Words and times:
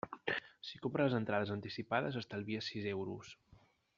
Si 0.69 0.79
compres 0.85 1.07
les 1.09 1.15
entrades 1.17 1.51
anticipades 1.57 2.19
estalvies 2.23 2.73
sis 2.73 2.91
euros. 2.97 3.33